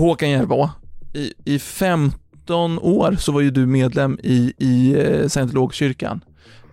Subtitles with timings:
[0.00, 0.70] Håkan Järva,
[1.14, 6.20] i, i 15 år så var ju du medlem i, i eh, scientologkyrkan.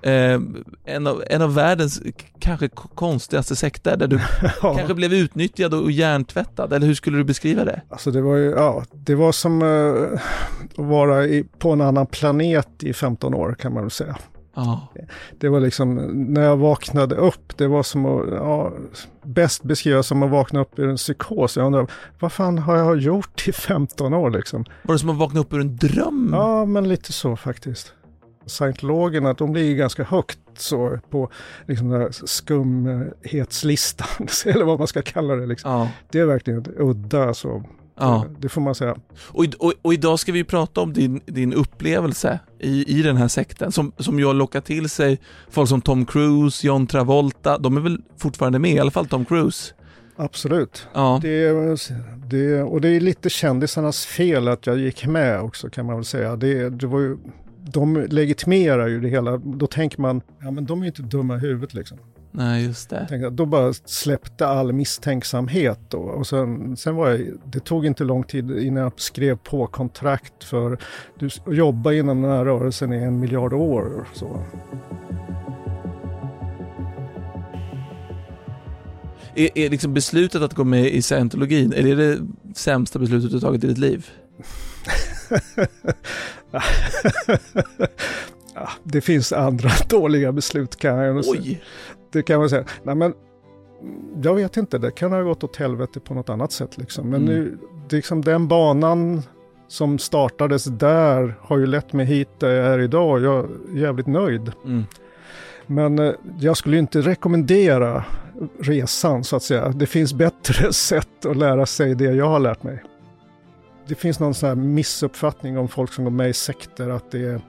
[0.01, 0.39] Eh,
[0.85, 2.01] en, av, en av världens
[2.39, 4.19] kanske konstigaste sekter där du
[4.61, 4.75] Ja.
[4.75, 7.81] kanske blev utnyttjad och hjärntvättad, eller hur skulle du beskriva det?
[7.89, 10.19] Alltså det var ju, ja, det var som eh,
[10.71, 14.17] att vara i, på en annan planet i 15 år kan man väl säga.
[14.55, 14.87] Ja,
[15.39, 15.95] Det var liksom,
[16.33, 18.73] när jag vaknade upp, det var som att, ja,
[19.23, 21.57] bäst beskrivas som att vakna upp ur en psykos.
[21.57, 21.87] Jag undrar,
[22.19, 24.65] vad fan har jag gjort i 15 år liksom?
[24.83, 26.29] var det som att vakna upp ur en dröm?
[26.33, 27.93] Ja, men lite så faktiskt.
[28.45, 31.29] Scientologerna, de ligger ganska högt så på
[31.67, 35.45] liksom den här skumhetslistan, eller vad man ska kalla det.
[35.45, 35.71] Liksom.
[35.71, 37.63] Ja, Det är verkligen udda, så.
[37.95, 38.25] Ja.
[38.39, 38.95] det får man säga.
[39.27, 43.27] Och, och, och idag ska vi prata om din, din upplevelse i, i den här
[43.27, 47.77] sekten som, som ju har lockat till sig folk som Tom Cruise, John Travolta, de
[47.77, 49.73] är väl fortfarande med, i alla fall Tom Cruise.
[50.15, 50.87] Absolut.
[50.93, 51.51] Ja, Det,
[52.29, 56.05] det, och det är lite kändisarnas fel att jag gick med också kan man väl
[56.05, 56.35] säga.
[56.35, 57.17] Det, det var ju,
[57.65, 59.37] de legitimerar ju det hela.
[59.37, 61.97] Då tänker man, ja men de är ju inte dumma i huvudet liksom.
[62.35, 63.05] Nej just det.
[63.09, 65.97] Tänkte, då bara släppte all misstänksamhet då.
[65.97, 70.43] Och sen, sen var jag, det tog inte lång tid innan jag skrev på kontrakt
[70.43, 70.79] för att
[71.47, 74.07] jobba inom den här rörelsen i en miljard år.
[74.13, 74.43] Så.
[79.35, 82.19] Är, är liksom beslutet att gå med i scientologin, är det det
[82.55, 84.09] sämsta beslutet du tagit i ditt liv?
[88.83, 91.41] det finns andra dåliga beslut kan jag säga.
[91.41, 91.63] Oj!
[92.13, 92.63] Det kan man säga.
[92.83, 93.13] Nej, men,
[94.23, 96.77] jag vet inte, det kan ha gått åt helvete på något annat sätt.
[96.77, 97.09] Liksom.
[97.09, 97.33] Men Mm.
[97.33, 97.57] nu,
[97.89, 99.21] liksom den banan
[99.67, 103.21] som startades där har ju lett mig hit där jag är idag.
[103.21, 104.51] Jag är jävligt nöjd.
[104.65, 104.83] Mm.
[105.67, 108.05] Men eh, jag skulle inte rekommendera
[108.59, 109.69] resan så att säga.
[109.69, 112.83] Det finns bättre sätt att lära sig det jag har lärt mig.
[113.87, 117.25] Det finns någon sån här missuppfattning om folk som går med i sekter att det
[117.25, 117.41] är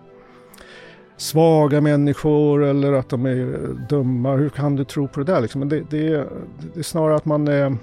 [1.16, 3.58] svaga människor eller att de är
[3.88, 4.36] dumma.
[4.36, 5.40] Hur kan du tro på det där?
[5.40, 5.58] Liksom?
[5.58, 6.26] Men det, det, är,
[6.74, 7.76] det är snarare att man är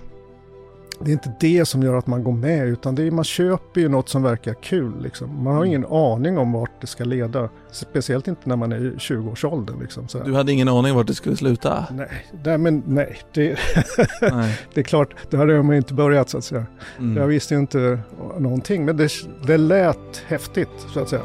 [1.06, 3.82] det är inte det som gör att man går med, utan det är, man köper
[3.82, 4.94] ju något som verkar kul.
[5.04, 5.44] Liksom.
[5.44, 7.50] Man har ingen aning om vart det ska leda.
[7.72, 9.80] Speciellt inte när man är i 20-årsåldern.
[9.82, 10.08] Liksom.
[10.26, 11.86] Du hade ingen aning vart det skulle sluta?
[11.92, 12.08] Nej,
[12.46, 13.18] nej, men nej.
[13.34, 13.58] Det,
[14.22, 14.60] Nej.
[14.74, 16.66] det är klart, det hade man inte börjat så att säga.
[16.98, 17.28] Jag Mm.
[17.30, 18.00] visste ju inte
[18.40, 19.10] någonting, men det,
[19.48, 21.22] det lät häftigt så att säga.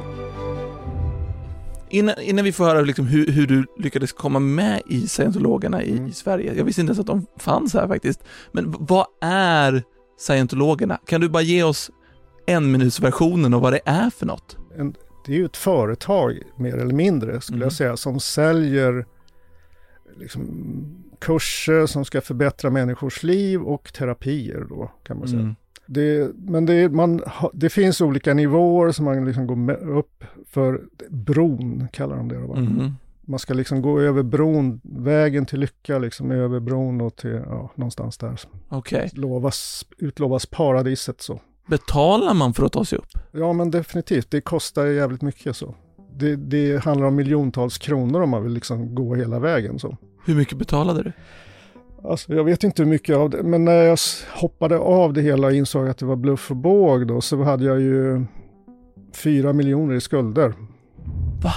[1.90, 5.92] Innan, innan vi får höra liksom hur, hur du lyckades komma med i scientologerna i,
[5.92, 6.06] Mm.
[6.06, 8.20] i Sverige, jag visste inte ens att de fanns här faktiskt.
[8.52, 9.82] Men vad är
[10.18, 11.00] scientologerna?
[11.06, 11.90] Kan du bara ge oss
[12.46, 14.56] en minuts versionen av vad det är för något?
[14.78, 14.94] En,
[15.26, 17.62] det är ju ett företag mer eller mindre skulle Mhm.
[17.62, 19.06] jag säga som säljer
[20.16, 20.44] liksom,
[21.20, 25.40] kurser som ska förbättra människors liv och terapier då kan man säga.
[25.40, 25.54] Mm.
[25.86, 31.88] Det, men det, man, det finns olika nivåer som man liksom går upp för bron,
[31.92, 32.40] kallar de det.
[32.40, 32.54] Då?
[32.54, 32.92] Mhm.
[33.28, 37.70] Man ska liksom gå över bron, vägen till lycka, liksom över bron och till, ja,
[37.74, 38.40] någonstans där.
[38.68, 39.10] Okej.
[39.12, 41.40] Lovas, utlovas paradiset så.
[41.66, 43.08] Betalar man för att ta sig upp?
[43.32, 45.74] Ja men definitivt, det kostar jävligt mycket så.
[46.14, 49.96] Det, det handlar om miljontals kronor om man vill liksom gå hela vägen så.
[50.24, 51.12] Hur mycket betalade du?
[52.04, 53.98] Alltså, jag vet inte hur mycket av det, men när jag
[54.34, 57.64] hoppade av det hela och insåg att det var bluff och båg då, så hade
[57.64, 58.24] jag ju
[59.14, 60.54] fyra miljoner i skulder.
[61.42, 61.52] Va?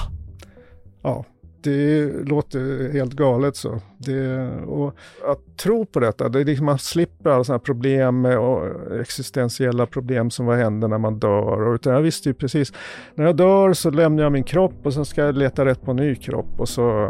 [1.01, 1.25] Ja,
[1.61, 3.81] det låter helt galet så.
[3.97, 4.95] Det, och
[5.27, 8.68] att tro på detta, det är liksom man slipper alla sådana här problem och
[9.00, 11.68] existentiella problem som vad händer när man dör.
[11.68, 12.74] Och, utan jag visste ju precis,
[13.15, 15.92] när jag dör så lämnar jag min kropp och sen ska jag leta rätt på
[15.92, 17.09] en ny kropp och så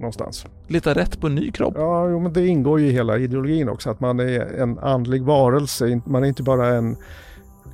[0.00, 0.46] någonstans.
[0.66, 1.74] Leta rätt på en ny kropp?
[1.76, 5.22] Ja, jo, men det ingår ju i hela ideologin också, att man är en andlig
[5.22, 6.00] varelse.
[6.06, 6.96] Man är inte bara en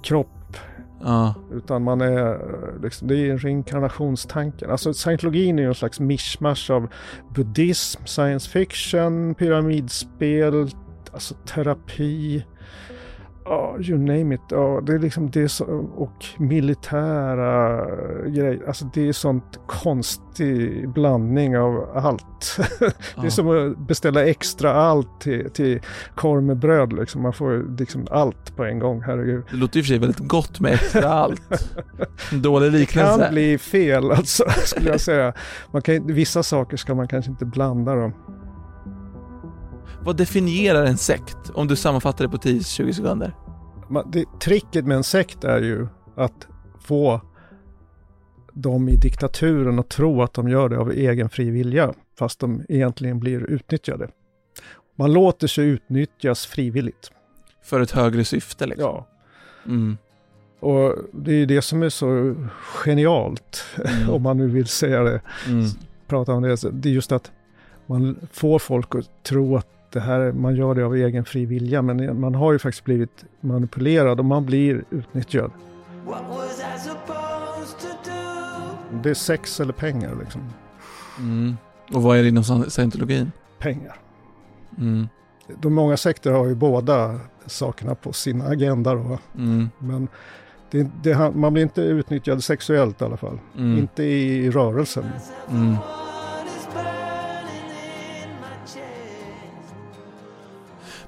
[0.03, 0.57] kropp,
[1.03, 1.35] Ja.
[1.53, 2.39] utan man är,
[2.83, 4.71] liksom, det är reinkarnationstanken.
[4.71, 6.89] Alltså scientologin är ju en slags mischmasch av
[7.35, 10.69] buddhism, science fiction, pyramidspel,
[11.13, 12.45] alltså terapi.
[13.49, 14.41] Ja, you name it.
[14.51, 15.65] Ja, det är liksom det så,
[15.97, 17.87] och militära
[18.27, 18.63] grejer.
[18.67, 22.57] Alltså det är sånt konstig blandning av allt.
[22.79, 22.85] det
[23.17, 23.31] är Ja.
[23.31, 25.81] som att beställa extra allt till, till
[26.15, 27.23] korv med bröd liksom.
[27.23, 29.45] Man får liksom allt på en gång, herregud.
[29.51, 31.43] Det låter i och för sig väldigt gott med extra allt.
[32.33, 33.21] En dålig Det liknelse.
[33.25, 35.33] kan bli fel alltså, skulle jag säga.
[35.73, 38.13] Man kan, vissa saker ska man kanske inte blanda dem.
[40.07, 41.37] Vad definierar en sekt?
[41.55, 43.33] Om du sammanfattar det på 10-20 sekunder.
[44.13, 45.87] Det, tricket med en sekt är ju
[46.17, 46.47] att
[46.81, 47.21] få
[48.53, 52.63] dem i diktaturen att tro att de gör det av egen fri vilja, fast de
[52.69, 54.09] egentligen blir utnyttjade.
[54.97, 57.11] Man låter sig utnyttjas frivilligt.
[57.63, 58.85] För ett högre syfte liksom.
[58.85, 59.07] Ja.
[59.67, 59.97] Mm.
[60.61, 62.35] Och det är det som är så
[62.85, 64.11] genialt, Mm.
[64.15, 65.65] om man nu vill säga det, Mm.
[66.07, 66.57] prata om det.
[66.73, 67.33] Det är just att
[67.87, 71.83] man får folk att tro att det här, man gör det av egen fri vilja,
[71.83, 75.51] men man har ju faktiskt blivit manipulerad och man blir utnyttjad.
[79.03, 80.41] Det är sex eller pengar liksom.
[81.19, 81.57] Mm.
[81.93, 83.33] Och vad är det inom sci- scientologin?
[83.59, 83.97] Pengar.
[84.79, 85.09] Mm.
[85.61, 89.19] De många sekter har ju båda sakerna på sin agenda då.
[89.39, 89.71] Mm.
[89.79, 90.09] Men
[90.71, 93.39] det, det, man blir inte utnyttjad sexuellt i alla fall.
[93.57, 93.79] Mm.
[93.79, 95.05] Inte i rörelsen.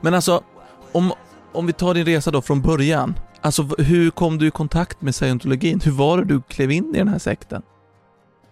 [0.01, 0.43] Men alltså,
[0.93, 1.13] om,
[1.53, 3.15] om vi tar din resa då från början.
[3.41, 5.81] Alltså hur kom du i kontakt med scientologin?
[5.85, 7.63] Hur var det du klev in i den här sekten?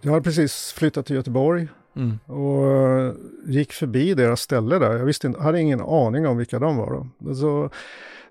[0.01, 2.19] Jag har precis flyttat till Göteborg Mm.
[2.27, 3.13] och eh,
[3.47, 4.97] gick förbi deras ställe där.
[4.97, 6.91] Jag visste inte, hade ingen aning om vilka de var.
[7.21, 7.35] Då.
[7.35, 7.71] Så,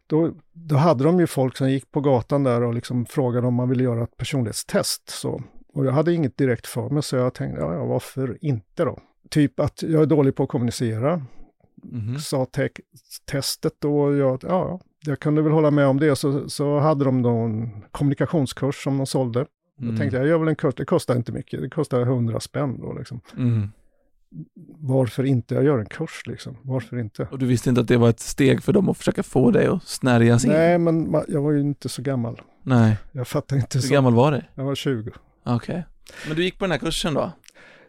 [0.08, 3.54] då, då hade de ju folk som gick på gatan där och liksom frågade om
[3.54, 5.10] man ville göra ett personlighetstest.
[5.10, 5.42] Så.
[5.74, 9.00] Och jag hade inget direkt för mig så jag tänkte, ja varför inte då?
[9.30, 11.22] Typ att jag är dålig på att kommunicera,
[11.92, 12.20] Mhm.
[12.20, 12.70] sa te-
[13.32, 14.00] testet då.
[14.02, 16.16] och Jag, ja, jag kunde väl hålla med om det.
[16.16, 19.46] Så, så hade de då en kommunikationskurs som de sålde.
[19.78, 19.98] Då Mm.
[19.98, 22.80] tänkte jag, jag gör väl en kurs, det kostar inte mycket, det kostar 100 spänn
[22.82, 23.22] då liksom.
[23.38, 23.70] Mm.
[24.80, 25.56] Varför inte?
[25.56, 27.28] Jag gör en kurs liksom, varför inte?
[27.32, 29.68] Och du visste inte att det var ett steg för dem att försöka få dig
[29.68, 30.52] att snärjas in?
[30.52, 32.42] Nej, men jag var ju inte så gammal.
[32.64, 32.98] Nej.
[33.12, 33.94] Jag fattar inte Hur så.
[33.94, 34.42] gammal var du?
[34.56, 35.12] Jag var 20.
[35.46, 35.86] Okej.
[36.28, 37.32] Men du gick på den här kursen då?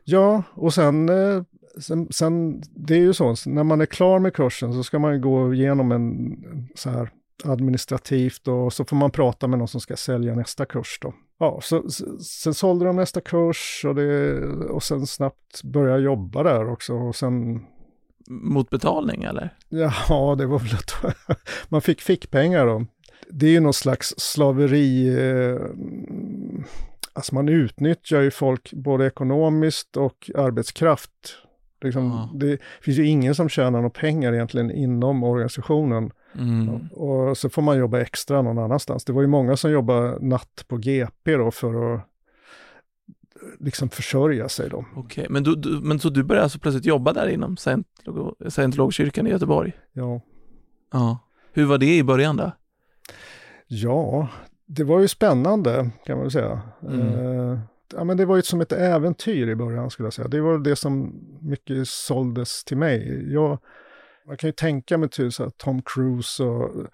[0.04, 1.42] Ja, och sen, eh,
[1.80, 5.20] sen, sen, det är ju så, när man är klar med kursen så ska man
[5.20, 6.36] gå igenom en
[6.74, 7.10] så här
[7.44, 11.14] administrativt och så får man prata med någon som ska sälja nästa kurs då.
[11.38, 11.90] Ja, så,
[12.20, 17.16] sen sålde de nästa kurs och, det, och sen snabbt började jobba där också och
[17.16, 17.60] sen
[18.28, 19.54] Mot betalning eller?
[19.68, 21.16] Ja, det var väl att
[21.68, 22.86] man fick fickpengar då.
[23.30, 25.08] Det är ju någon slags slaveri.
[25.08, 25.60] Eh,
[27.12, 31.36] alltså man utnyttjar ju folk både ekonomiskt och arbetskraft.
[31.80, 32.30] Liksom, Ja.
[32.34, 36.10] Det finns ju ingen som tjänar några pengar egentligen inom organisationen.
[36.34, 36.88] Mm.
[36.92, 39.04] Och så får man jobba extra någon annanstans.
[39.04, 42.00] Det var ju många som jobbade natt på GP då för att
[43.60, 44.84] liksom försörja sig då.
[44.96, 49.26] Okej, men, du, du, men så du började alltså plötsligt jobba där inom scientolog- scientologkyrkan
[49.26, 49.72] i Göteborg?
[49.92, 50.20] Ja.
[50.92, 51.18] Ja.
[51.52, 52.52] Hur var det i början då?
[53.66, 54.28] Ja,
[54.66, 56.60] det var ju spännande kan man väl säga.
[56.82, 57.00] Mm.
[57.52, 57.58] Eh,
[57.94, 60.28] ja, men det var ju som ett äventyr i början skulle jag säga.
[60.28, 63.26] Det var det som mycket såldes till mig.
[63.32, 63.58] Jag,
[64.26, 66.86] man kan ju tänka mig till så här, Tom Cruise och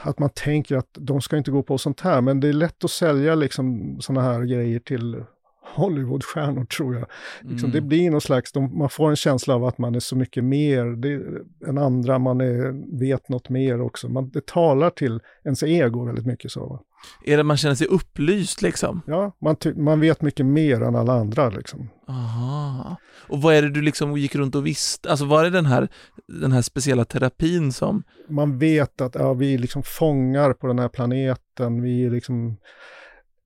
[0.00, 2.84] att man tänker att de ska inte gå på sånt här, men det är lätt
[2.84, 5.24] att sälja liksom sådana här grejer till
[5.62, 7.06] Hollywoodstjärnor tror jag.
[7.50, 7.88] Liksom, Det Mm.
[7.88, 10.84] blir någon slags, de, man får en känsla av att man är så mycket mer
[10.84, 11.22] det,
[11.68, 14.08] än andra, man är, vet något mer också.
[14.08, 16.66] Man, det talar till ens ego väldigt mycket så.
[16.66, 16.80] Va?
[17.24, 19.02] Är det man känner sig upplyst liksom?
[19.06, 21.88] Ja, man, man vet mycket mer än alla andra liksom.
[22.08, 22.96] Aha.
[23.28, 25.10] Och vad är det du liksom gick runt och visste?
[25.10, 25.88] Alltså var det den här,
[26.28, 28.02] den här speciella terapin som...
[28.28, 32.56] Man vet att ja, vi liksom fångar på den här planeten, vi är liksom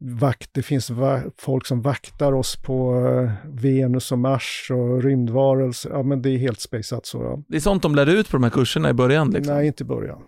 [0.00, 5.90] vakt, det finns va folk som vaktar oss på eh, Venus och Mars och rymdvarelser.
[5.90, 7.22] Ja, men det är helt spejsat så.
[7.22, 7.42] Ja.
[7.48, 9.54] Det är sånt de lär ut på de här kurserna i början liksom?
[9.54, 10.22] Nej, inte i början.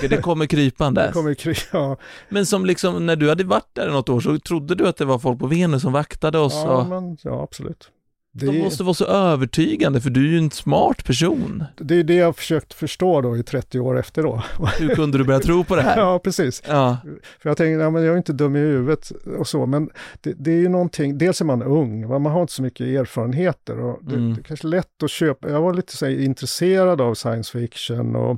[0.00, 1.06] Det kommer krypandes.
[1.06, 1.96] Det kommer krig, ja.
[2.28, 4.96] Men som liksom, när du hade varit där i något år så trodde du att
[4.96, 6.86] det var folk på Venus som vaktade oss Ja, och...
[6.86, 7.90] men, ja absolut.
[8.32, 11.64] Det, De måste vara så övertygande för du är ju en smart person.
[11.76, 14.42] det är det jag har försökt förstå då i 30 år efter då.
[14.78, 15.98] Hur kunde du börja tro på det här?
[16.00, 16.62] ja, precis.
[16.68, 16.96] Ja.
[17.42, 20.32] För jag tänker, ja, men jag är inte dum i huvudet och så, men det,
[20.38, 23.98] det är ju någonting, dels är man ung, man har inte så mycket erfarenheter och
[24.04, 24.34] det, Mm.
[24.34, 28.16] det är kanske lätt att köpa, jag var lite så här, intresserad av science fiction
[28.16, 28.34] och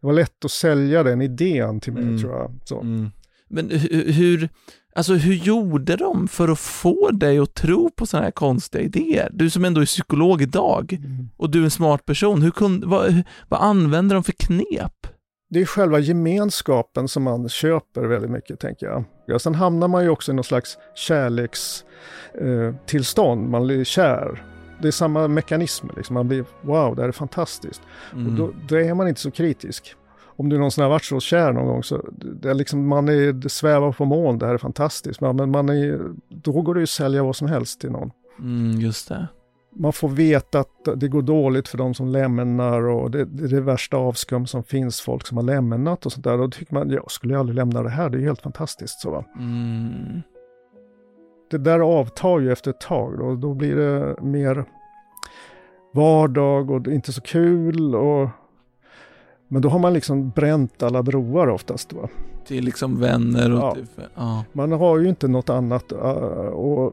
[0.00, 2.18] det var lätt att sälja den idén till mig Mm.
[2.20, 2.52] tror jag.
[2.64, 2.80] Så.
[2.80, 3.10] Mm.
[3.48, 4.48] Men hu- hur,
[4.94, 9.30] alltså hur gjorde de för att få dig att tro på sådana här konstiga idéer?
[9.32, 11.28] Du som ändå är psykolog idag Mm.
[11.36, 15.06] och du är en smart person, hur kunde, vad, vad använder de för knep?
[15.50, 19.04] det är själva gemenskapen som man köper väldigt mycket, tänker jag.
[19.26, 24.44] Ja, sen hamnar man ju också i någon slags kärlekstillstånd, eh, man blir kär.
[24.82, 26.14] Det är samma mekanismer, liksom.
[26.14, 27.82] man blir wow, det här är fantastiskt.
[28.12, 28.26] Mm.
[28.26, 29.94] Och då, då är man inte så kritisk.
[30.36, 33.32] Om du någonsin har varit så kär någon gång så det är liksom, man är,
[33.32, 35.20] det svävar på moln, det här är fantastiskt.
[35.20, 38.10] Men man är, då går det ju att sälja vad som helst till någon.
[38.38, 39.28] Mm, just det.
[39.76, 43.48] Man får veta att det går dåligt för de som lämnar och det, det är
[43.48, 46.38] det värsta avskum som finns, folk som har lämnat och sånt där.
[46.38, 49.00] Då tycker man, jag skulle aldrig lämna det här, det är helt fantastiskt.
[49.00, 49.24] Så va?
[49.38, 50.22] Mm.
[51.50, 54.64] Det där avtar ju efter ett tag och då blir det mer
[55.94, 57.94] vardag och inte så kul.
[57.94, 58.28] Och,
[59.48, 61.92] men då har man liksom bränt alla broar oftast.
[61.92, 62.08] Va?
[62.46, 63.74] Till liksom vänner och Ja.
[63.74, 64.44] till, ja.
[64.52, 65.98] Man har ju inte något annat uh,
[66.48, 66.92] och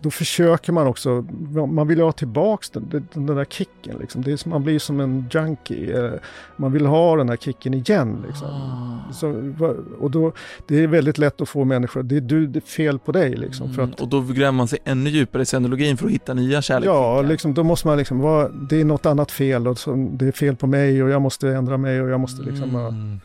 [0.00, 1.24] då försöker man också,
[1.68, 4.22] man vill ha tillbaks den, den, där kicken liksom.
[4.22, 6.04] Det är man blir som en junkie.
[6.06, 6.12] eh,
[6.56, 8.48] Man vill ha den här kicken igen liksom.
[8.48, 9.12] Ah.
[9.12, 9.52] Så,
[10.00, 10.32] och då,
[10.68, 13.36] det är väldigt lätt att få människor, det är du, det är fel på dig
[13.36, 13.72] liksom.
[13.74, 16.34] För Mm, att, och då gräver man sig ännu djupare i scenologin för att hitta
[16.34, 16.92] nya kärlekar.
[16.92, 20.28] ja, liksom, då måste man liksom vara, det är något annat fel och så, det
[20.28, 23.20] är fel på mig och jag måste ändra mig och jag måste liksom, Mm.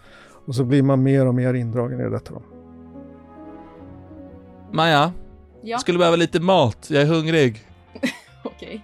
[0.48, 2.34] Och så blir man mer och mer indragen i detta.
[2.34, 2.42] Då.
[4.72, 5.14] Maja,
[5.64, 6.88] Ja, skulle behöva lite mat.
[6.90, 7.68] Jag är hungrig.
[8.44, 8.82] okej.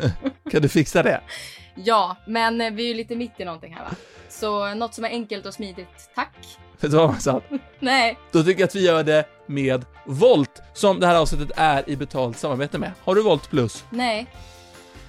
[0.50, 1.20] kan du fixa det?
[1.74, 3.90] Ja, men vi är ju lite mitt i någonting här va?
[4.28, 6.58] Så något som är enkelt och smidigt, tack.
[6.80, 7.40] Vet du vad man sa?
[7.80, 11.90] Nej, Då tycker jag att vi gör det med Volt, som det här avsnittet är
[11.90, 12.92] i betalt samarbete med.
[13.04, 13.84] Har du Volt Plus?
[13.90, 14.26] nej.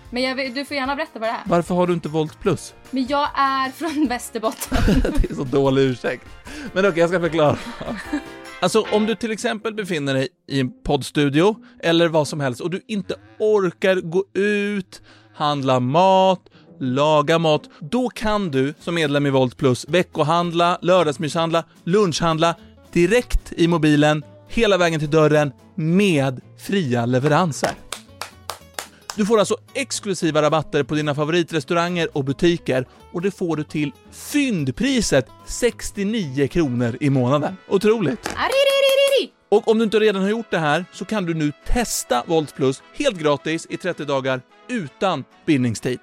[0.10, 1.42] Men jag, du får gärna berätta vad det är.
[1.46, 2.74] Varför har du inte Volt Plus?
[2.92, 4.78] Men jag är från Västerbotten.
[5.22, 6.26] Det är så dålig ursäkt.
[6.74, 7.58] Men okej, jag ska förklara.
[8.60, 12.70] Alltså om du till exempel befinner dig i en poddstudio eller vad som helst och
[12.70, 15.02] du inte orkar gå ut,
[15.36, 16.42] handla mat,
[16.80, 22.56] laga mat, då kan du som medlem i Volt Plus veckohandla, lördagsmyshandla, lunchhandla
[22.94, 27.72] direkt i mobilen, hela vägen till dörren med fria leveranser.
[29.18, 33.92] Du får alltså exklusiva rabatter på dina favoritrestauranger och butiker och det får du till
[34.12, 37.58] fyndpriset 69 kronor i månaden.
[37.68, 38.28] Otroligt!
[38.36, 39.32] Ariririri!
[39.50, 42.56] Och om du inte redan har gjort det här så kan du nu testa Volt
[42.56, 46.00] Plus helt gratis i 30 dagar utan bindningstid.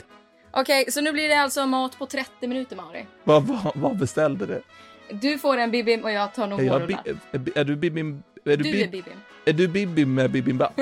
[0.50, 3.06] Okej, så nu blir det alltså mat på 30 minuter Mauri.
[3.24, 4.62] Vad, vad, vad beställde du?
[5.10, 7.02] Du får en bibim och jag tar nog Är, vårrullar.
[7.32, 8.22] är, är du bibim...
[8.46, 9.20] Är du, Du är bib, bibim.
[9.44, 10.72] är du bibim med bibimbap?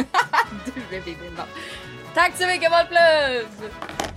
[0.90, 1.48] Du är bibimbap.
[2.14, 3.70] Tack så mycket Val Plus!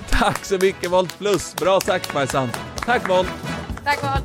[0.09, 1.55] Tack så mycket Volt Plus!
[1.55, 2.49] Bra sagt Majsan!
[2.75, 3.27] Tack Volt!
[3.83, 4.21] Tack Val!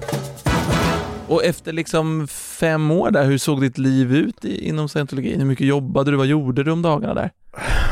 [1.28, 5.40] Och efter liksom fem år där, hur såg ditt liv ut i, inom scientologin?
[5.40, 6.16] Hur mycket jobbade du?
[6.16, 7.30] Vad gjorde du om dagarna där?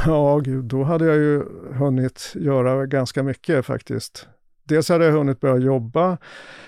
[0.07, 1.43] Ja, gud, då hade jag ju
[1.75, 4.27] hunnit göra ganska mycket faktiskt.
[4.69, 6.19] Dels hade jag hunnit börja jobba,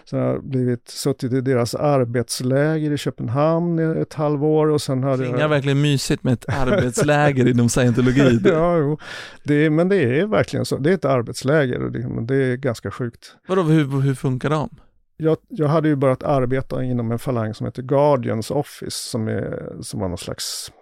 [0.04, 5.02] sen har jag blivit, suttit i deras arbetsläger i Köpenhamn i ett halvår och sen
[5.02, 5.48] hade Klingar jag...
[5.48, 8.40] verkligen mysigt med ett arbetsläger inom scientologi.
[8.50, 8.98] Ja, jo.
[9.44, 10.76] Det är, men det är verkligen så.
[10.76, 13.36] Det är ett arbetsläger och det, det är ganska sjukt.
[13.48, 14.68] Vadå, hur, hur funkar de?
[15.16, 19.76] Jag, jag hade ju börjat arbeta inom en falang som heter Guardians Office som, är,
[19.80, 20.72] som var någon slags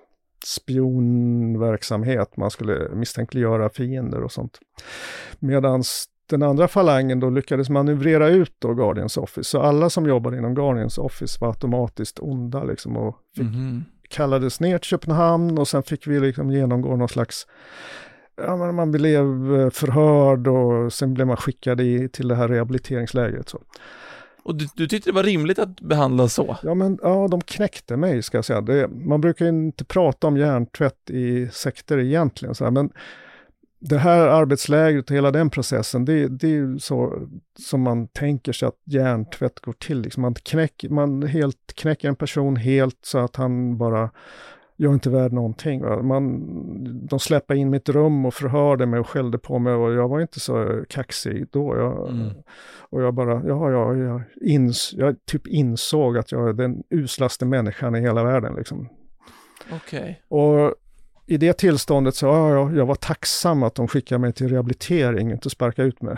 [0.44, 2.36] spionverksamhet.
[2.36, 4.58] Man skulle misstänkliggöra fiender och sånt.
[5.38, 5.84] Medan
[6.28, 9.44] den andra falangen då lyckades manövrera ut då Guardians Office.
[9.50, 13.84] Så alla som jobbade inom Guardians Office var automatiskt onda liksom och fick, Mhm.
[14.08, 17.46] kallades ner till Köpenhamn och sen fick vi liksom genomgå någon slags
[18.46, 19.24] Ja, men man blev
[19.60, 23.48] eh, förhörd och sen blev man skickad i, till det här rehabiliteringslägret.
[23.48, 23.62] Så.
[24.42, 26.56] Och du, du tyckte det var rimligt att behandla så?
[26.62, 28.60] Ja, men ja, de knäckte mig ska jag säga.
[28.60, 32.90] Det, man brukar ju inte prata om hjärntvätt i sekter egentligen, så här, men
[33.80, 38.68] det här arbetslägret och hela den processen, det, det är så som man tänker sig
[38.68, 40.00] att hjärntvätt går till.
[40.00, 44.10] Liksom man, knäcker, man helt knäcker en person helt så att han bara
[44.80, 45.82] jag är inte värd någonting.
[45.82, 46.02] Va?
[46.02, 50.08] Man, de släppte in mitt rum och förhörde mig och skällde på mig och jag
[50.08, 51.76] var inte så kaxig då.
[51.76, 52.28] Jag, Mm.
[52.90, 57.46] Och jag bara, ja, ja, jag, ins, jag typ insåg att jag är den uslaste
[57.46, 58.54] människan i hela världen.
[58.54, 58.88] Liksom.
[60.28, 60.74] Och
[61.28, 65.30] i det tillståndet så, ja, ja, jag var tacksam att de skickade mig till rehabilitering,
[65.30, 66.16] inte sparka ut mig.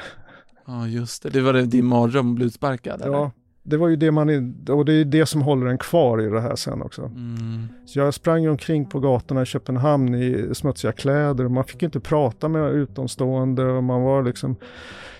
[0.66, 1.30] Ja, just det.
[1.30, 3.02] Det var det, din mardröm att bli utsparkad?
[3.02, 3.12] eller?
[3.12, 3.30] Ja,
[3.62, 4.28] det var ju det man,
[4.68, 7.02] och det är det som håller en kvar i det här sen också.
[7.02, 7.68] Mm.
[7.86, 12.00] Så jag sprang omkring på gatorna i Köpenhamn i smutsiga kläder och man fick inte
[12.00, 14.56] prata med utomstående och man var liksom,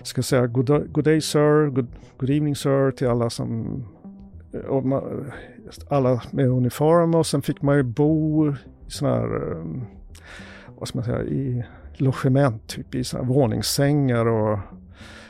[0.03, 3.83] ska säga, good, good day sir, good, good evening sir till alla som,
[4.83, 5.31] man,
[5.89, 8.55] alla med uniform och sen fick man ju bo
[8.91, 9.65] sådana här, eh,
[10.79, 14.59] vad ska man säga, i logement, typ i sådana här våningssängar och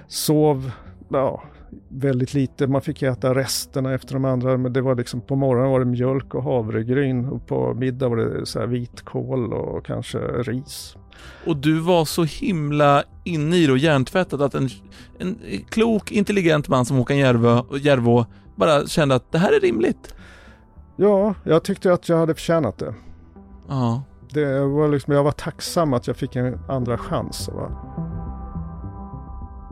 [0.08, 0.72] sov,
[1.10, 1.44] ja,
[1.90, 2.68] väldigt lite.
[2.68, 4.58] Man fick äta resterna efter de andra.
[4.58, 7.26] Men det var liksom på morgonen var det mjölk och havregryn.
[7.26, 10.96] Och på middag var det så här vitkål och kanske ris.
[11.46, 14.70] Och du var så himla inne i det och hjärntvättad att en,
[15.20, 15.38] en
[15.70, 18.26] klok, intelligent man som Håkan Järvå
[18.56, 20.16] bara kände att det här är rimligt.
[20.96, 22.94] Ja, jag tyckte att jag hade förtjänat det.
[23.72, 24.04] Ja.
[24.34, 27.50] det var liksom, jag var tacksam att jag fick en andra chans.
[27.54, 27.72] Va?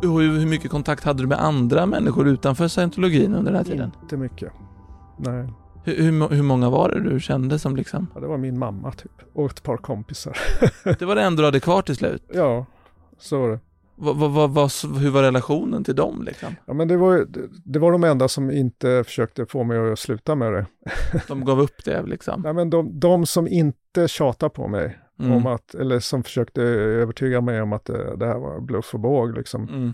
[0.02, 3.92] Hur, hur mycket kontakt hade du med andra människor utanför scientologin under den här tiden?
[4.02, 4.52] Inte mycket.
[5.18, 5.48] Nej,
[5.84, 8.08] Hur, hur, hur många var det du kände som liksom?
[8.16, 9.12] ja, det var min mamma typ.
[9.34, 10.38] Och ett par kompisar.
[11.00, 12.24] Det var det enda du hade kvar till slut.
[12.34, 12.66] ja,
[13.18, 13.60] så var det.
[14.02, 16.56] Vad, vad, vad, hur var relationen till dem liksom?
[16.66, 17.26] Ja, men det var,
[17.66, 20.66] det, var de enda som inte försökte få mig att sluta med det.
[21.28, 22.42] De gav upp det liksom?
[22.42, 25.32] Nej, men de, de som inte tjatade på mig, Mm.
[25.32, 29.00] om att, eller som försökte övertyga mig om att det, det här var bluff och
[29.00, 29.94] båg, liksom, Mm.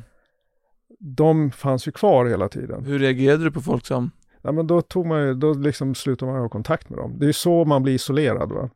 [0.99, 2.85] de fanns ju kvar hela tiden.
[2.85, 6.31] Hur reagerade du på folk som Ja, men då, tog man ju, då liksom slutade
[6.31, 7.13] man ha kontakt med dem.
[7.19, 8.51] Det är ju så man blir isolerad.
[8.51, 8.69] Va?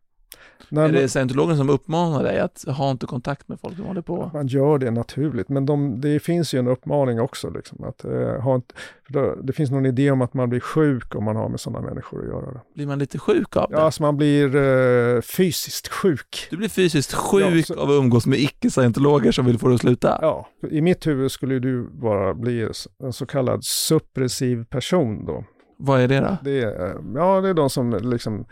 [0.72, 4.02] När Är det scientologen som uppmanar dig att ha inte kontakt med folk som håller
[4.02, 4.32] på?
[4.34, 7.50] Man gör det naturligt, men de, det finns ju en uppmaning också.
[7.50, 8.74] Liksom, att, eh, ha inte,
[9.08, 11.88] då, det finns någon idé om att man blir sjuk om man har med sådana
[11.88, 12.62] människor att göra.
[12.76, 13.76] Blir man lite sjuk av det?
[13.76, 16.48] Ja, alltså man blir eh, fysiskt sjuk.
[16.50, 19.76] Du blir fysiskt sjuk Ja, så- av att umgås med icke-scientologer som vill få dig
[19.76, 20.20] att sluta?
[20.22, 22.70] Ja, I mitt huvud skulle du bara bli
[23.04, 25.44] en så kallad suppressiv person då.
[25.82, 26.38] Vad är det då?
[26.44, 28.46] Det är, ja, det är de som liksom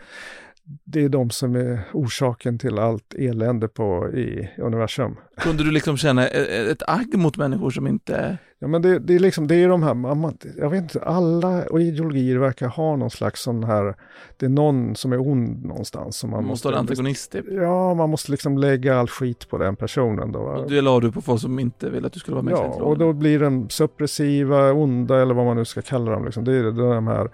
[0.84, 5.16] det är de som är orsaken till allt elände på, i universum.
[5.36, 8.38] Kunde du liksom känna e- ett agg mot människor som inte...
[8.60, 11.64] Ja, men det, det är liksom, det är de här, man, jag vet inte, alla
[11.64, 13.94] och ideologier verkar ha någon slags sån här,
[14.36, 16.16] det är någon som är ond någonstans.
[16.16, 17.44] Som man Man måste ha en antagonist typ.
[17.50, 20.40] Ja, man måste liksom lägga all skit på den personen då.
[20.40, 22.58] Och det la du på folk som inte ville att du skulle vara med Ja,
[22.58, 26.24] och då blir den suppressiva, onda eller vad man nu ska kalla dem.
[26.24, 26.44] Liksom.
[26.44, 26.62] Det är
[26.94, 27.30] de här,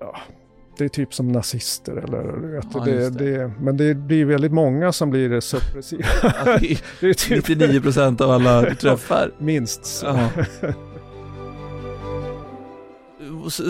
[0.00, 0.16] ja,
[0.78, 3.36] det är typ som nazister eller du vet, Ja, det, det.
[3.38, 3.52] det.
[3.60, 6.04] Men det blir väldigt många som blir suppressiva.
[6.22, 9.30] Att det är det är typ 99% av alla du träffar.
[9.38, 10.02] minst.
[10.04, 10.28] Ja.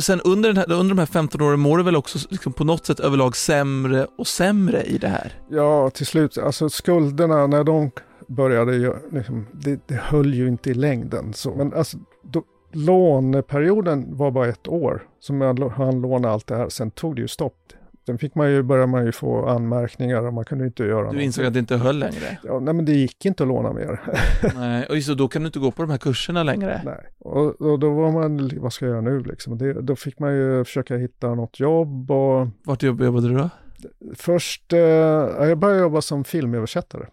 [0.01, 2.65] Sen under, den här, under de här 15 åren mår du väl också liksom på
[2.65, 5.33] något sätt överlag sämre och sämre i det här?
[5.51, 7.91] Ja, till slut, alltså skulderna när de
[8.29, 11.33] började, liksom, det, det höll ju inte i längden.
[11.35, 15.03] Så, men alltså, då, låneperioden var bara ett år
[15.55, 16.69] lå- han lånade allt det här.
[16.69, 17.59] Sen tog det ju stopp.
[18.07, 21.17] Sen fick man ju, började man ju få anmärkningar och man kunde inte göra Du
[21.17, 21.23] något.
[21.23, 22.39] insåg att det inte höll längre?
[22.45, 24.01] Ja, nej, men det gick inte att låna mer.
[24.57, 26.81] Nej, och det, då kan du inte gå på de här kurserna längre?
[26.85, 27.07] nej.
[27.19, 29.59] Och, och då var man, vad ska jag göra nu liksom?
[29.59, 33.51] Det, då fick man ju försöka hitta något jobb och Vart jobb- jobbade du då?
[34.15, 37.07] först, eh, ja, jag började jobba som filmöversättare.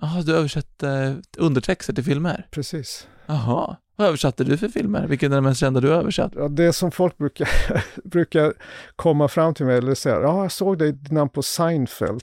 [0.00, 2.46] Jaha, du översatte undertexter till filmer?
[2.50, 3.08] Precis.
[3.26, 3.76] Jaha.
[4.02, 5.06] Vad översatte du för filmer?
[5.06, 6.32] Vilken är den mest kända du har översatt?
[6.36, 7.48] Ja, det som folk brukar,
[8.08, 8.52] brukar
[8.96, 12.22] komma fram till mig eller säga, ja, jag såg dig namn på Seinfeld.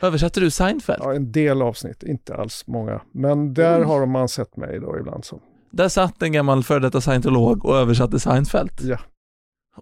[0.00, 1.02] Översatte du Seinfeld?
[1.02, 3.00] Ja, en del avsnitt, inte alls många.
[3.12, 3.84] Men där Oj.
[3.84, 5.24] har man sett mig då ibland.
[5.24, 5.40] Så.
[5.70, 8.72] Där satt en gammal före detta scientolog och översatte Seinfeld.
[8.80, 8.98] Ja.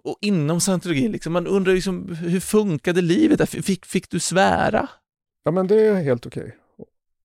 [0.03, 3.49] Och inom scientologin, liksom, man undrar liksom, hur funkade livet?
[3.49, 4.89] Fick, fick du svära?
[5.43, 6.55] ja, men det är helt okej.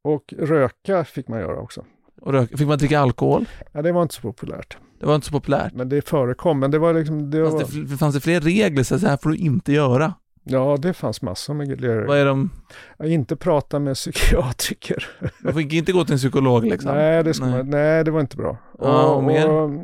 [0.05, 1.85] Och röka fick man göra också.
[2.23, 3.47] Och rök, fick man dricka alkohol?
[3.73, 4.77] Ja, det var inte så populärt.
[5.01, 5.75] Det var inte så populärt.
[5.75, 6.61] Men det förekom.
[6.61, 8.83] Men det var liksom, det Fanns var, det, fanns det fler regler?
[8.83, 10.15] Så här får du inte göra.
[10.45, 12.05] ja, det fanns massor med grejer.
[12.07, 12.51] Vad är de?
[12.99, 15.07] Ja, Inte prata med psykiatriker.
[15.41, 16.95] Man fick inte gå till en psykolog liksom?
[16.95, 17.51] Nej, det Nej.
[17.51, 18.57] Man, nej, det var inte bra.
[18.79, 19.81] Ja, och mer?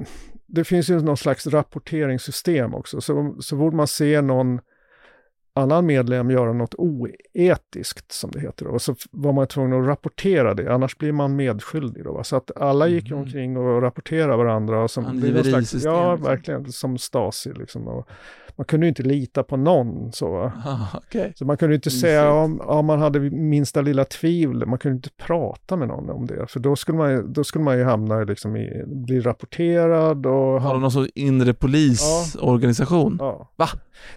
[0.46, 3.00] det finns ju någon slags rapporteringssystem också.
[3.00, 4.60] Så, så borde man se någon
[5.58, 8.64] annan medlem göra något oetiskt, som det heter.
[8.64, 8.70] då.
[8.70, 12.04] Och så var man tvungen att rapportera det, annars blir man medskyldig.
[12.04, 12.24] Då, va?
[12.24, 13.18] Så att alla gick Mhm.
[13.18, 14.82] omkring och rapporterade varandra.
[14.82, 16.30] Och som, slags, Angiverisystem, ja, liksom.
[16.30, 17.52] verkligen, som Stasi.
[17.52, 18.08] Liksom, och
[18.56, 20.12] man kunde ju inte lita på någon.
[20.12, 20.52] Så?
[20.64, 21.32] Ah, okej.
[21.36, 22.00] Så man kunde inte Mysigt.
[22.00, 26.26] säga om, om man hade minsta lilla tvivel, man kunde inte prata med någon om
[26.26, 26.46] det.
[26.46, 30.60] För då skulle man, då skulle man ju hamna liksom i, bli rapporterad och...
[30.62, 33.16] Har de någon sorts inre polisorganisation?
[33.20, 33.50] Ja.
[33.56, 33.66] Va?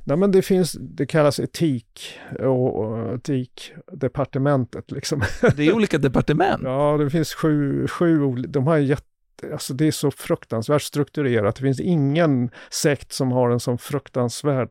[0.04, 5.22] Nej men det finns, det kallas etik och, och etikdepartementet liksom.
[5.56, 6.62] Det är olika departement.
[6.64, 9.06] Ja, det finns sju, sju de har jätte,
[9.52, 11.56] alltså det är så fruktansvärt strukturerat.
[11.56, 14.70] Det finns ingen sekt som har en sån fruktansvärd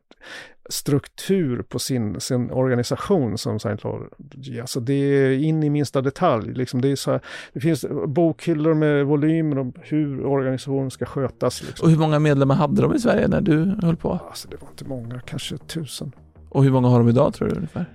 [0.71, 4.59] struktur på sin, sin organisation som Scientology.
[4.61, 6.53] Alltså det är in i minsta detalj.
[6.53, 7.21] Liksom det, är så här,
[7.53, 11.63] det finns bokhyllor med volymer om hur organisationen ska skötas.
[11.63, 11.85] Liksom.
[11.85, 14.19] Och hur många medlemmar hade de i Sverige när du höll på?
[14.27, 16.11] Alltså det var inte många, kanske tusen,
[16.51, 17.85] Och hur många har de idag tror du ungefär?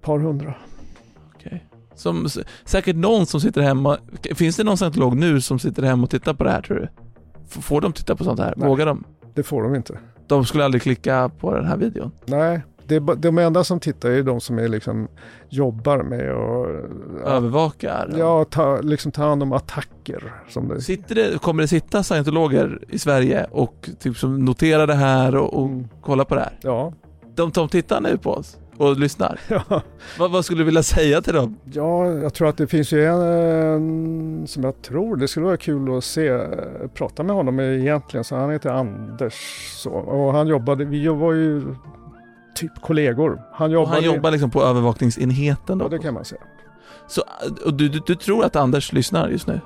[0.00, 0.54] par hundra.
[1.34, 1.66] Okej.
[1.94, 2.26] Som,
[2.64, 3.98] säkert någon som sitter hemma,
[4.34, 6.88] finns det någon scientolog nu som sitter hemma och tittar på det här tror du?
[7.48, 8.54] Får de titta på sånt här?
[8.56, 8.68] Nej.
[8.68, 9.04] Vågar de?
[9.34, 9.98] Det får de inte.
[10.26, 12.10] De skulle aldrig klicka på den här videon.
[12.26, 15.08] Nej, det är, de enda som tittar är de som är liksom,
[15.48, 16.66] jobbar med och
[17.28, 18.14] Övervakar?
[18.18, 20.32] ja, ta, liksom ta hand om attacker.
[20.48, 24.94] Som det, Sitter det, kommer det sitta scientologer i Sverige och typ som noterar det
[24.94, 25.88] här och, och Mm.
[26.02, 26.58] kollar på det här?
[26.62, 26.92] ja,
[27.34, 29.40] De, de tittar nu på oss och lyssnar.
[29.48, 29.82] ja.
[30.18, 31.56] Vad, vad skulle du vilja säga till dem?
[31.72, 35.56] Ja, jag tror att det finns ju en, en som jag tror, det skulle vara
[35.56, 36.40] kul att se,
[36.94, 39.34] prata med honom egentligen, så han heter Anders
[39.82, 41.62] så, och han jobbade, vi var ju
[42.54, 43.42] typ kollegor.
[43.52, 45.84] Han Och jobbade, han jobbar liksom på övervakningsenheten då?
[45.84, 46.40] Ja, det kan man säga.
[47.08, 47.22] Så,
[47.64, 49.60] och du, du, du tror att Anders lyssnar just nu?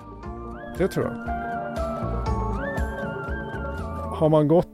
[0.79, 1.35] Det tror jag.
[4.17, 4.69] Har man gått,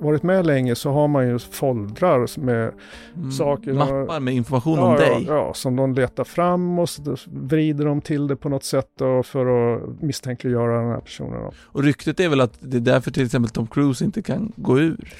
[0.00, 2.72] varit med länge så har man ju foldrar med
[3.16, 5.24] Mm, Saker- Mappar med information ja, om ja, dig?
[5.28, 8.88] Ja, som de letar fram och så vrider de till det på något sätt
[9.24, 11.40] för att misstänkliggöra den här personen.
[11.42, 11.52] då.
[11.58, 14.78] Och ryktet är väl att det är därför till exempel Tom Cruise inte kan gå
[14.78, 15.12] ur?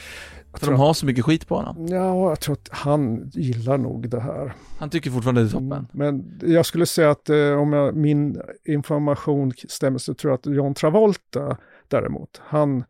[0.55, 1.87] För de har så mycket skit på honom.
[1.91, 4.53] Ja, jag tror att han gillar nog det här.
[4.79, 5.73] Han tycker fortfarande det är toppen.
[5.73, 10.39] Mm, Men jag skulle säga att eh, om jag, min information stämmer så tror jag
[10.39, 11.57] att John Travolta
[11.89, 12.85] däremot, han,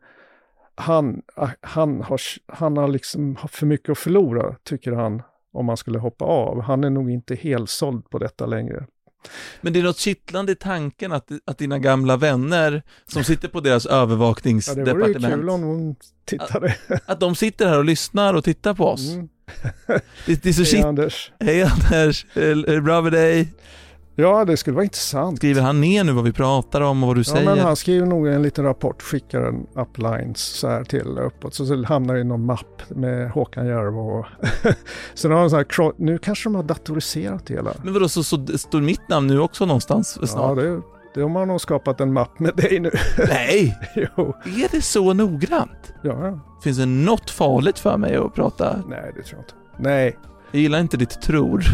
[0.79, 5.21] han, ah, han, har, han har liksom för mycket att förlora, tycker han,
[5.53, 6.61] om man skulle hoppa av.
[6.61, 8.85] Han är nog inte helt såld på detta längre.
[9.61, 13.59] Men det är något kittlande i tanken att, att dina gamla vänner som sitter på
[13.59, 16.75] deras Ja, det vore ju övervakningsdepartement, kul om hon tittade.
[17.05, 19.13] att de sitter här och lyssnar och tittar på oss.
[19.13, 19.29] Mm.
[20.25, 20.85] Det, det är så Hej kitt...
[20.85, 21.31] Anders.
[21.39, 22.25] Hej Anders,
[22.83, 23.53] bra med dig?
[24.21, 25.37] Ja, det skulle vara intressant.
[25.37, 27.45] Skriver han ner nu vad vi pratar om och vad du Ja, säger?
[27.45, 31.53] men han skriver nog en liten rapport, skickar en uplines så här till uppåt.
[31.53, 34.25] Så, så hamnar det i någon mapp med Håkan Järv och...
[35.13, 37.73] Sen har de så här, nu kanske de har datoriserat det hela.
[37.83, 40.55] Men vadå, så, så står mitt namn nu också någonstans Ja, snart?
[40.57, 40.81] det,
[41.15, 42.91] det har man nog skapat en mapp med dig nu.
[43.29, 43.77] Nej!
[43.95, 44.33] jo.
[44.45, 45.93] Är det så noggrant?
[46.03, 46.39] Ja, ja.
[46.63, 48.83] Finns det något farligt för mig att prata?
[48.87, 49.53] Nej, det tror jag inte.
[49.89, 50.17] Nej.
[50.51, 51.63] Jag gillar inte ditt tror.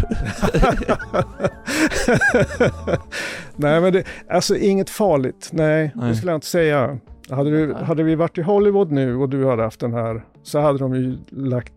[3.56, 5.50] Nej, men det, alltså inget farligt.
[5.54, 6.10] Nej, Nej.
[6.10, 6.98] det skulle jag inte säga.
[7.30, 10.60] Hade, du, hade vi varit i Hollywood nu och du hade haft den här så
[10.60, 11.74] hade de ju lagt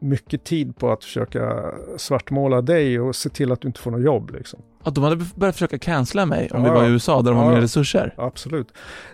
[0.00, 1.64] mycket tid på att försöka
[1.96, 4.60] svartmåla dig och se till att du inte får något jobb liksom.
[4.82, 6.90] Att de hade börjat försöka cancella mig om Ja, vi var i.
[6.90, 7.62] USA där de har Ja, mer ja.
[7.62, 8.14] resurser.
[8.18, 8.68] Absolut.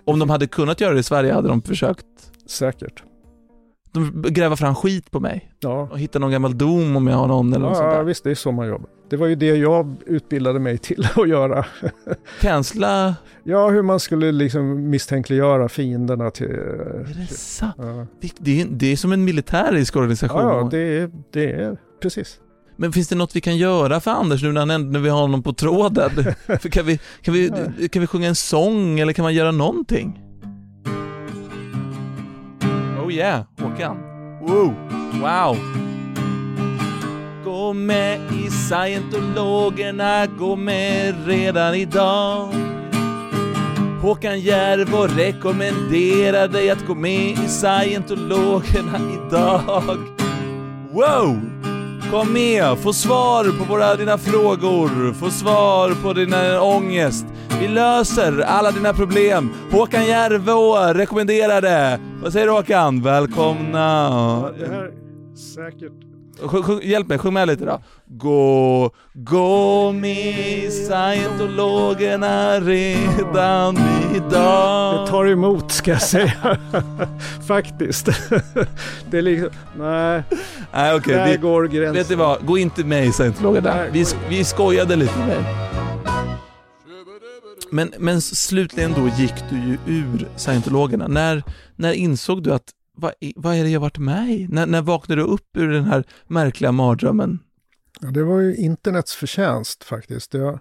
[0.05, 2.05] Om de hade kunnat göra det i Sverige hade de försökt
[2.49, 3.03] Säkert.
[3.97, 7.27] De gräva fram skit på mig Ja, och hitta någon gammal dom om jag har
[7.27, 8.03] någon eller något sånt ja där.
[8.03, 8.89] visst det är så man jobbar.
[9.09, 11.65] Det var ju det jag utbildade mig till att göra.
[12.41, 16.45] Cancella, Ja, hur man skulle liksom misstänkliggöra fienderna till...
[16.51, 17.75] är det sant?
[17.77, 18.05] Ja,
[18.39, 20.41] Det är, det är som en militärisk organisation.
[20.41, 22.39] ja, ja det, är, det är precis.
[22.75, 25.21] Men finns det något vi kan göra för Anders nu när, han när vi har
[25.21, 26.09] honom på tråden?
[26.71, 27.49] kan, vi, kan, vi,
[27.91, 30.23] kan vi sjunga en sång eller kan man göra någonting?
[33.07, 33.97] Oh yeah, Håkan.
[34.41, 34.73] Wow,
[35.21, 35.57] wow.
[37.45, 42.49] Gå med i scientologerna, gå med redan idag.
[44.01, 49.97] Håkan Järvo rekommenderar dig att gå med i scientologerna idag.
[50.91, 51.56] Wow!
[52.11, 57.25] Kom med, få svar på våra, dina frågor, få svar på din eh, ångest.
[57.59, 59.49] Vi löser alla dina problem.
[59.71, 61.99] Håkan Järvå rekommenderar det.
[62.23, 63.01] Vad säger du Håkan?
[63.01, 63.79] Välkomna.
[63.79, 64.91] Ja, det här
[65.55, 66.06] säkert.
[66.83, 67.81] Hjälp mig, sjung med lite då.
[68.05, 73.77] Gå, gå med scientologerna redan
[74.15, 75.05] idag.
[75.05, 76.57] Det tar emot ska jag säga.
[77.47, 78.05] Faktiskt.
[79.11, 80.23] det är liksom, nej,
[80.73, 81.93] Nej okej, där vi, går gränsen.
[81.95, 82.45] vet du vad?
[82.45, 83.85] Gå inte med i scientologerna.
[83.91, 85.67] Vi, vi skojade lite med
[87.71, 91.07] men, men slutligen då gick du ju ur scientologerna.
[91.07, 91.43] När,
[91.75, 94.47] när insåg du att vad, vad är det jag varit med i?
[94.49, 97.39] När, när vaknade du upp ur den här märkliga mardrömmen?
[98.01, 100.33] Ja, det var ju internets förtjänst faktiskt.
[100.33, 100.59] Jag,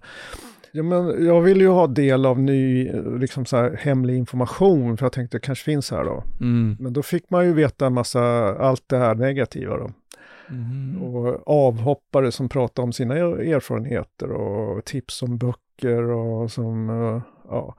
[0.73, 5.05] ja, men jag ville ju ha del av ny liksom så här, hemlig information för
[5.05, 6.25] jag tänkte det kanske finns här då.
[6.41, 6.77] Mm.
[6.81, 8.23] Men då fick man ju veta en massa,
[8.59, 9.91] allt det här negativa då.
[10.51, 11.03] Mm.
[11.03, 17.77] Och avhoppare som pratar om sina erfarenheter och tips om böcker och som, eh, ja.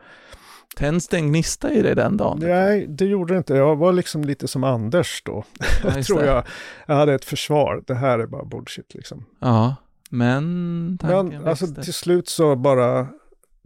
[0.76, 2.40] Tänds det en gnista i dig den dagen?
[2.42, 3.54] Nej, det gjorde det inte.
[3.54, 5.44] Jag var liksom lite som Anders då,
[5.84, 6.44] Ja, tror jag.
[6.86, 7.84] Jag hade ett försvar.
[7.88, 9.26] Det här är bara bullshit liksom.
[9.40, 9.76] Ja,
[10.10, 13.08] men tanken Men alltså till slut så bara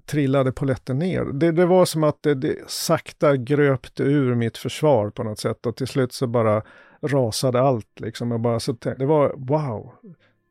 [0.06, 1.26] trillade poletten ner.
[1.26, 5.66] Det, det var som att det, det sakta gröpte ur mitt försvar på något sätt
[5.66, 6.62] och till slut så bara
[7.02, 8.32] rasade allt liksom.
[8.32, 9.92] Och bara så tänkte, det var wow,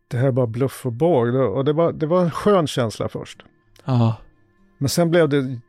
[0.08, 1.34] det här är bara bluff och båg.
[1.34, 3.42] Och det var, det var en skön känsla först.
[3.84, 4.16] Ja,
[4.78, 5.60] Men sen blev det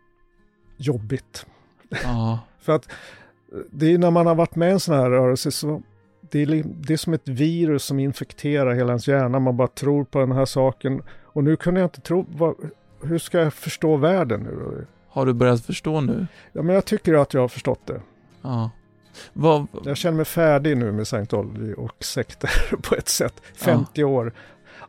[0.82, 1.46] jobbigt.
[2.04, 2.40] Ja.
[2.60, 2.90] För att
[3.72, 5.82] det är när man har varit med i en sån här rörelse så
[6.32, 9.40] det är, det är som ett virus som infekterar hela ens hjärna.
[9.40, 11.02] Man bara tror på den här saken.
[11.24, 12.56] Och nu kunde jag inte tro, vad,
[13.02, 14.86] hur ska jag förstå världen nu?
[15.08, 16.28] Har du börjat förstå nu?
[16.52, 18.02] Ja, men jag tycker att jag har förstått det.
[18.42, 18.70] Ja.
[19.34, 23.42] Vad, Jag känner mig färdig nu med scientology och sekter på ett sätt.
[23.56, 24.34] 50 år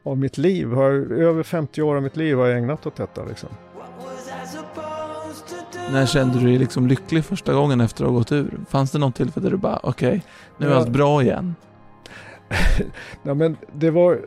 [0.02, 3.24] av mitt liv, har, över 50 år av mitt liv har jag ägnat åt detta
[3.24, 3.48] liksom.
[5.92, 8.58] När kände du dig liksom lycklig första gången efter att ha gått ur?
[8.68, 10.24] Fanns det något tillfälle där du bara, okej,
[10.58, 10.76] nu är Ja.
[10.76, 11.54] allt bra igen?
[13.22, 14.20] Ja, men det var...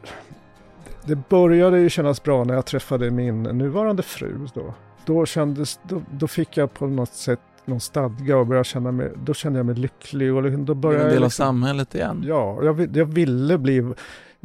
[1.05, 4.73] Det började ju kännas bra när jag träffade min nuvarande fru då.
[5.05, 9.11] Då kändes, då, då fick jag på något sätt någon stadga och började känna mig,
[9.23, 12.23] då kände jag mig lycklig och liksom- då började en del av liksom, samhället igen?
[12.27, 13.93] Ja, jag, jag ville bli,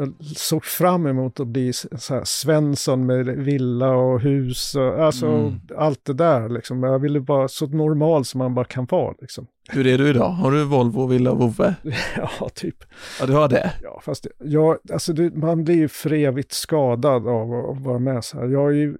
[0.00, 5.26] jag såg fram emot att bli så här Svensson med villa och hus och alltså
[5.26, 5.60] Mm.
[5.76, 6.82] allt det där liksom.
[6.82, 9.46] Jag ville vara så normal som man bara kan vara liksom.
[9.68, 10.28] Hur är du idag?
[10.28, 11.74] Har du Volvo, villa och vovve?
[12.16, 12.76] Ja, typ.
[13.20, 13.72] Ja, du har det?
[13.82, 18.24] Ja, fast jag, alltså det, man blir ju för evigt skadad av att vara med
[18.24, 18.46] så här.
[18.48, 18.96] Jag är ju,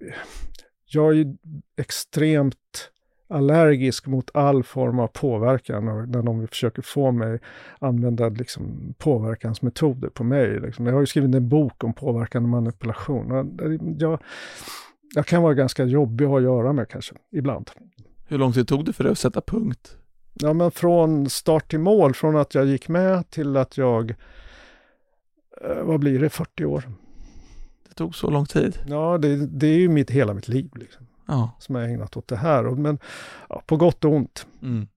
[0.85, 1.25] jag är ju
[1.81, 2.55] extremt
[3.31, 7.39] allergisk mot all form av påverkan och när de försöker få mig
[7.79, 10.59] använda liksom, påverkansmetoder på mig.
[10.59, 10.85] Liksom.
[10.85, 13.31] Jag har ju skrivit en bok om påverkan och manipulation.
[13.31, 13.45] Och
[13.97, 14.19] Jag,
[15.15, 17.71] jag kan vara ganska jobbig att ha att göra med kanske, ibland.
[18.27, 19.97] Hur lång tid tog det för dig att sätta punkt?
[20.33, 24.15] Ja, men från start till mål, från att jag gick med till att jag,
[25.61, 26.83] eh, vad blir det, 40 år?
[27.89, 28.77] Det tog så lång tid?
[28.87, 31.51] Ja, det, det är ju mitt, hela mitt liv liksom, Ja.
[31.59, 32.63] som jag ägnat åt det här.
[32.63, 32.99] Men
[33.49, 34.47] ja, på gott och ont.
[34.61, 34.87] Mm.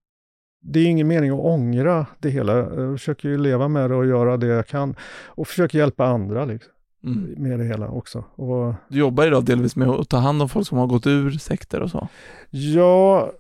[0.67, 2.57] Det är ingen mening att ångra det hela.
[2.57, 4.95] Jag försöker ju leva med det och göra det jag kan.
[5.27, 6.71] Och försöker hjälpa andra liksom,
[7.05, 7.35] Mm.
[7.39, 8.25] med det hela också.
[8.35, 11.31] Och Du jobbar idag delvis med att ta hand om folk som har gått ur
[11.31, 12.09] sekter och så?
[12.51, 13.31] ja,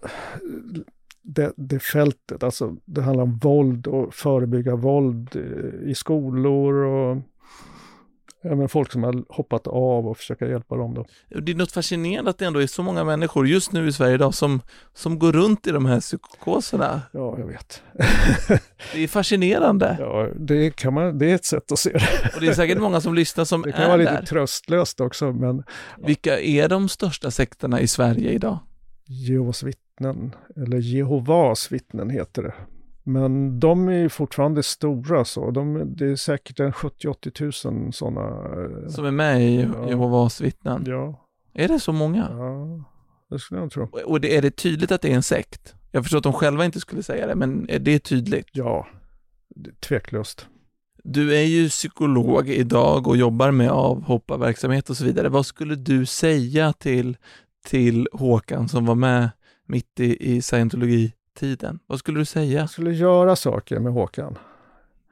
[1.22, 5.36] det, det fältet, alltså det handlar om våld och förebygga våld
[5.84, 7.16] i skolor och
[8.44, 11.06] även folk som har hoppat av och försöka hjälpa dem då.
[11.40, 14.14] Det är något fascinerande att det ändå är så många människor just nu i Sverige
[14.14, 14.60] idag som,
[14.94, 17.02] som går runt i de här psykoserna.
[17.12, 17.82] Ja, jag vet.
[18.92, 19.96] Det är fascinerande.
[20.00, 22.30] Ja, det, kan man, det är ett sätt att se det.
[22.34, 24.26] Och det är säkert många som lyssnar som Det kan är vara lite där.
[24.26, 25.62] tröstlöst också, men
[25.98, 28.58] Vilka är de största sekterna i Sverige idag?
[29.06, 32.54] Jehovas vittnen, eller Jehovas vittnen heter det.
[33.06, 35.50] Men de är ju fortfarande stora så.
[35.50, 38.30] De, det är säkert en 70-80 000 sådana.
[38.90, 39.88] Som är med i Ja.
[39.88, 40.84] Jehovas vittnen?
[40.86, 42.28] Ja, Är det så många?
[42.30, 42.84] ja,
[43.30, 43.88] det skulle jag tro.
[44.04, 45.74] Och det, är det tydligt att det är en sekt?
[45.92, 48.46] Jag förstår att de själva inte skulle säga det, men är det tydligt?
[48.52, 48.86] Ja,
[49.80, 50.46] tveklöst.
[51.04, 55.28] Du är ju psykolog idag och jobbar med avhopparverksamhet och så vidare.
[55.28, 57.16] Vad skulle du säga till,
[57.66, 59.30] till Håkan som var med
[59.66, 60.42] mitt i, i
[61.38, 61.78] scientologitiden?
[61.86, 62.60] Vad skulle du säga?
[62.60, 64.38] Jag skulle göra saker med Håkan.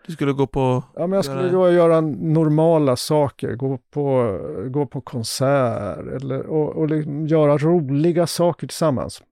[0.06, 0.82] Du skulle gå på...
[0.94, 4.38] Ja, men jag skulle Göra- göra normala saker, gå på,
[4.70, 9.22] gå på konsert eller, och, och liksom göra roliga saker tillsammans.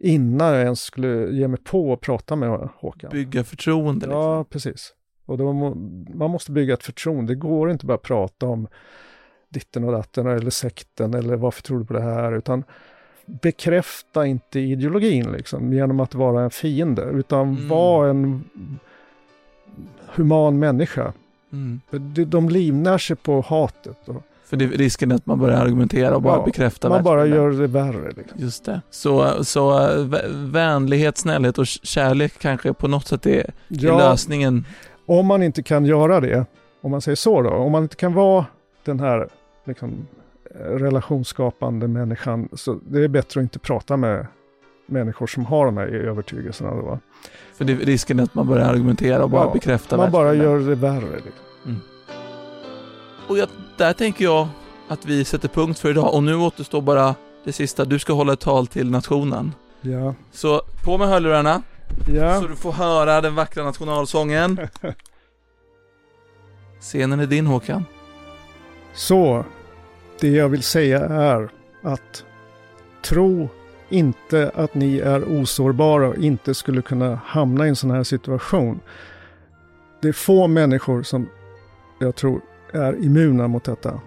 [0.00, 3.10] Innan jag ens skulle ge mig på att prata med Håkan.
[3.10, 4.06] bygga förtroende.
[4.06, 4.22] Liksom.
[4.22, 4.94] Ja, precis.
[5.26, 5.52] Och då
[6.14, 7.32] man måste bygga ett förtroende.
[7.32, 8.68] Det går inte bara att prata om
[9.48, 12.64] ditten och datten eller sekten eller varför tror du på det här, utan
[13.42, 17.68] bekräfta inte ideologin liksom genom att vara en fiende, utan Mm.
[17.68, 18.44] var en
[20.14, 21.12] human människa.
[21.52, 21.80] Mm.
[21.90, 24.08] De- De livnär sig på hatet.
[24.08, 27.26] Och För det, risken är att man börjar argumentera och bara Ja, bekräfta man bara
[27.26, 28.12] gör det värre.
[28.16, 28.40] Liksom.
[28.40, 28.80] Just det.
[28.90, 34.64] Så, så vä- vänlighet, snällhet och kärlek kanske på något sätt är, är Ja, lösningen.
[35.06, 36.44] om man inte kan göra det,
[36.80, 38.46] om man säger så då, om man inte kan vara
[38.84, 39.28] den här
[39.64, 40.06] liksom,
[40.60, 44.26] relationsskapande människan, så det är bättre att inte prata med
[44.86, 46.70] människor som har de här övertygelserna.
[46.70, 46.98] Då?
[47.54, 50.58] För det, risken är att man börjar argumentera och bara Ja, bekräfta Man bara gör
[50.58, 51.16] det värre.
[51.16, 51.80] Liksom.
[53.28, 54.48] Och jag, där tänker jag
[54.88, 57.84] att vi sätter punkt för idag och nu återstår bara det sista.
[57.84, 59.54] Du ska hålla ett tal till nationen.
[59.80, 60.14] Ja.
[60.30, 61.62] Så på med hörlurarna
[62.06, 62.40] Ja.
[62.40, 64.58] så du får höra den vackra nationalsången.
[66.80, 67.84] Scenen är din Håkan.
[68.94, 69.44] Så,
[70.20, 71.48] det jag vill säga är
[71.82, 72.24] att
[73.02, 73.48] tro
[73.88, 78.80] inte att ni är osårbara och inte skulle kunna hamna i en sån här situation.
[80.02, 81.28] Det är få människor som
[82.00, 82.40] jag tror
[82.72, 84.00] är immuna mot detta.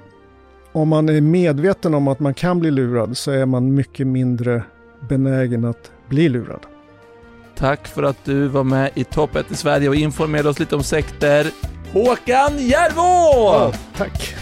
[0.72, 4.64] Om man är medveten om att man kan bli lurad så är man mycket mindre
[5.10, 6.66] benägen att bli lurad.
[7.56, 10.76] Tack för att du var med i Topp 1 i Sverige och informerade oss lite
[10.76, 11.48] om sekter.
[11.94, 13.74] Håkan Järvå!
[13.98, 14.41] tack!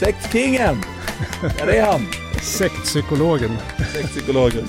[0.00, 0.82] Sektkingen!
[1.58, 2.06] Ja, det är han.
[2.42, 3.58] Sektpsykologen.
[3.92, 4.68] Sektpsykologen.